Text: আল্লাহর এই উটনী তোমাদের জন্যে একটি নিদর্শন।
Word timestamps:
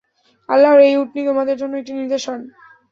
আল্লাহর 0.49 0.79
এই 0.81 0.95
উটনী 0.97 1.21
তোমাদের 1.29 1.55
জন্যে 1.57 1.79
একটি 1.79 1.93
নিদর্শন। 1.95 2.39